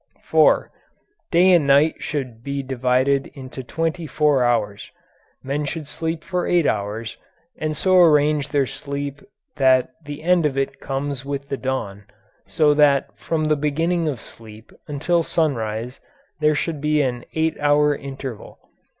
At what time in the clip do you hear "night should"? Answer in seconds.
1.67-2.43